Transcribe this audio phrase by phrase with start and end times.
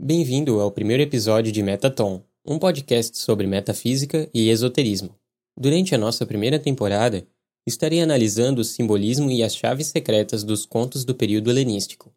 [0.00, 5.12] Bem-vindo ao primeiro episódio de Metaton, um podcast sobre metafísica e esoterismo.
[5.56, 7.26] Durante a nossa primeira temporada,
[7.66, 12.14] estarei analisando o simbolismo e as chaves secretas dos contos do período helenístico.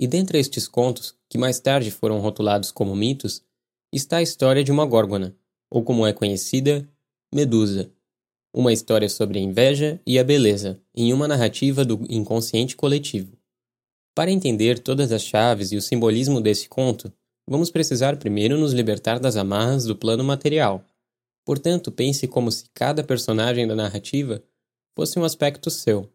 [0.00, 3.42] E dentre estes contos, que mais tarde foram rotulados como mitos,
[3.92, 5.36] está a história de uma górgona,
[5.70, 6.88] ou como é conhecida,
[7.30, 7.92] Medusa.
[8.54, 13.36] Uma história sobre a inveja e a beleza, em uma narrativa do inconsciente coletivo.
[14.14, 17.12] Para entender todas as chaves e o simbolismo desse conto,
[17.48, 20.84] vamos precisar primeiro nos libertar das amarras do plano material.
[21.44, 24.42] Portanto, pense como se cada personagem da narrativa
[24.94, 26.12] fosse um aspecto seu.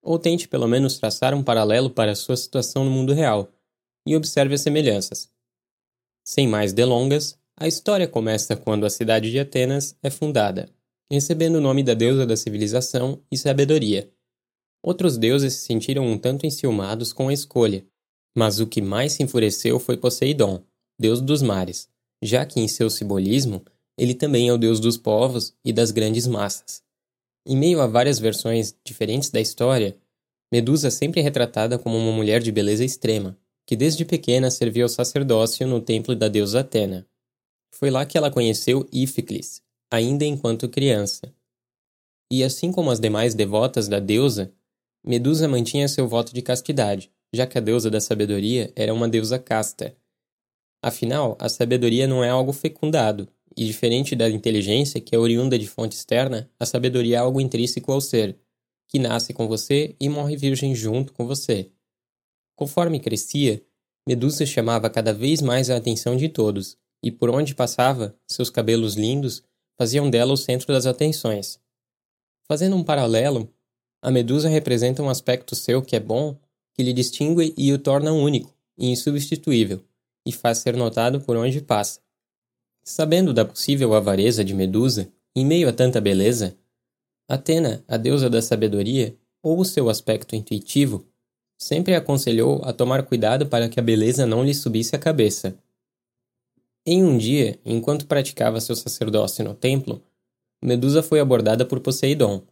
[0.00, 3.50] Ou tente pelo menos traçar um paralelo para a sua situação no mundo real
[4.06, 5.28] e observe as semelhanças.
[6.24, 10.68] Sem mais delongas, a história começa quando a cidade de Atenas é fundada,
[11.10, 14.10] recebendo o nome da deusa da civilização e sabedoria.
[14.82, 17.84] Outros deuses se sentiram um tanto enciumados com a escolha,
[18.34, 20.62] mas o que mais se enfureceu foi Poseidon,
[21.00, 21.88] deus dos mares,
[22.22, 23.64] já que em seu simbolismo
[23.96, 26.82] ele também é o deus dos povos e das grandes massas.
[27.46, 29.96] Em meio a várias versões diferentes da história,
[30.52, 34.84] Medusa é sempre é retratada como uma mulher de beleza extrema, que desde pequena serviu
[34.84, 37.06] ao sacerdócio no templo da deusa Atena.
[37.72, 41.32] Foi lá que ela conheceu Íficles, ainda enquanto criança.
[42.30, 44.52] E assim como as demais devotas da deusa,
[45.02, 49.38] Medusa mantinha seu voto de castidade, já que a deusa da sabedoria era uma deusa
[49.38, 49.96] casta.
[50.82, 55.66] Afinal, a sabedoria não é algo fecundado, e diferente da inteligência, que é oriunda de
[55.66, 58.38] fonte externa, a sabedoria é algo intrínseco ao ser,
[58.88, 61.70] que nasce com você e morre virgem junto com você.
[62.56, 63.62] Conforme crescia,
[64.06, 68.94] Medusa chamava cada vez mais a atenção de todos, e por onde passava, seus cabelos
[68.94, 69.42] lindos
[69.76, 71.60] faziam dela o centro das atenções.
[72.48, 73.52] Fazendo um paralelo,
[74.02, 76.36] a medusa representa um aspecto seu que é bom,
[76.74, 79.84] que lhe distingue e o torna único e insubstituível,
[80.26, 82.00] e faz ser notado por onde passa.
[82.82, 86.56] Sabendo da possível avareza de Medusa, em meio a tanta beleza,
[87.28, 91.06] Atena, a deusa da sabedoria, ou o seu aspecto intuitivo,
[91.56, 95.56] sempre aconselhou a tomar cuidado para que a beleza não lhe subisse a cabeça.
[96.84, 100.02] Em um dia, enquanto praticava seu sacerdócio no templo,
[100.60, 102.42] Medusa foi abordada por Poseidon,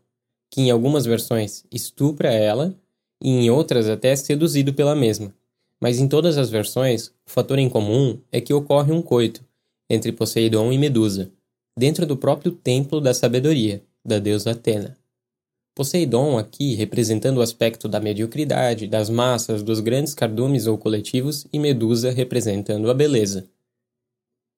[0.51, 2.75] que em algumas versões estupra ela
[3.21, 5.35] e em outras até é seduzido pela mesma.
[5.81, 9.45] Mas em todas as versões, o fator em comum é que ocorre um coito
[9.89, 11.31] entre Poseidon e Medusa,
[11.79, 14.97] dentro do próprio templo da sabedoria, da deusa Atena.
[15.75, 21.59] Poseidon aqui representando o aspecto da mediocridade, das massas, dos grandes cardumes ou coletivos, e
[21.59, 23.49] Medusa representando a beleza.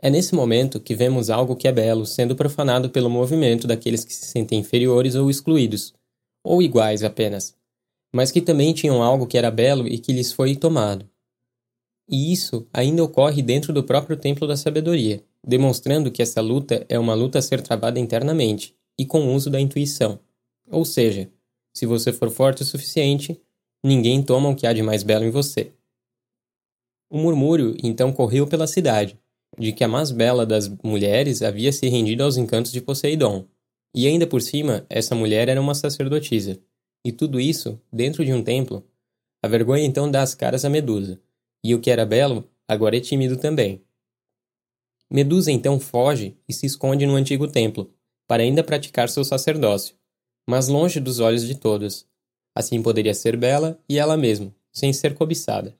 [0.00, 4.14] É nesse momento que vemos algo que é belo sendo profanado pelo movimento daqueles que
[4.14, 5.92] se sentem inferiores ou excluídos,
[6.42, 7.54] ou iguais apenas,
[8.12, 11.08] mas que também tinham algo que era belo e que lhes foi tomado.
[12.08, 16.98] E isso ainda ocorre dentro do próprio templo da sabedoria, demonstrando que essa luta é
[16.98, 20.18] uma luta a ser travada internamente e com o uso da intuição.
[20.70, 21.30] Ou seja,
[21.72, 23.40] se você for forte o suficiente,
[23.82, 25.72] ninguém toma o que há de mais belo em você.
[27.08, 29.18] O murmúrio então correu pela cidade,
[29.58, 33.46] de que a mais bela das mulheres havia se rendido aos encantos de Poseidon.
[33.94, 36.60] E ainda por cima, essa mulher era uma sacerdotisa.
[37.04, 38.86] E tudo isso dentro de um templo.
[39.42, 41.20] A vergonha então dá as caras a Medusa.
[41.64, 43.82] E o que era belo, agora é tímido também.
[45.10, 47.92] Medusa então foge e se esconde no antigo templo,
[48.28, 49.96] para ainda praticar seu sacerdócio,
[50.48, 52.06] mas longe dos olhos de todos.
[52.54, 55.76] Assim poderia ser bela e ela mesma, sem ser cobiçada.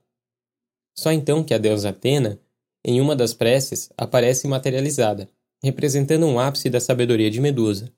[0.99, 2.41] Só então que a deusa Atena
[2.85, 5.29] em uma das preces, aparece materializada,
[5.63, 7.93] representando um ápice da sabedoria de Medusa.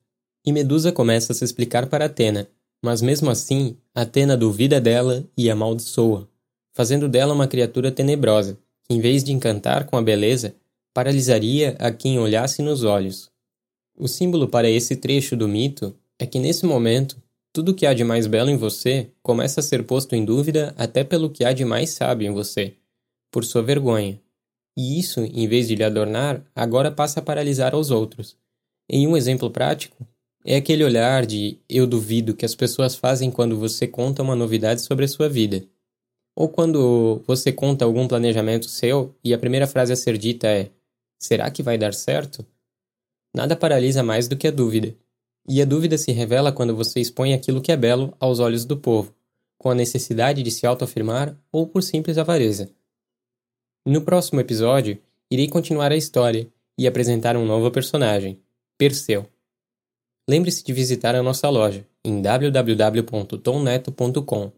[0.44, 2.48] E Medusa começa a se explicar para Atena,
[2.82, 6.28] mas mesmo assim, Atena duvida dela e amaldiçoa,
[6.75, 10.54] fazendo dela uma criatura tenebrosa, que em vez de encantar com a beleza,
[10.93, 13.31] paralisaria a quem olhasse nos olhos.
[13.97, 17.16] O símbolo para esse trecho do mito é que nesse momento,
[17.53, 21.04] tudo que há de mais belo em você começa a ser posto em dúvida até
[21.04, 22.75] pelo que há de mais sábio em você,
[23.31, 24.20] por sua vergonha.
[24.76, 28.37] E isso, em vez de lhe adornar, agora passa a paralisar aos outros.
[28.88, 30.06] Em um exemplo prático,
[30.44, 34.80] é aquele olhar de eu duvido que as pessoas fazem quando você conta uma novidade
[34.82, 35.64] sobre a sua vida.
[36.34, 40.70] Ou quando você conta algum planejamento seu e a primeira frase a ser dita é:
[41.18, 42.44] será que vai dar certo?
[43.34, 44.94] Nada paralisa mais do que a dúvida.
[45.48, 48.76] E a dúvida se revela quando você expõe aquilo que é belo aos olhos do
[48.76, 49.14] povo,
[49.58, 52.70] com a necessidade de se autoafirmar ou por simples avareza.
[53.84, 54.98] No próximo episódio,
[55.30, 56.48] irei continuar a história
[56.78, 58.38] e apresentar um novo personagem,
[58.78, 59.26] Perseu.
[60.32, 64.50] Lembre-se de visitar a nossa loja em www.tomneto.com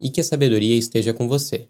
[0.00, 1.68] e que a sabedoria esteja com você.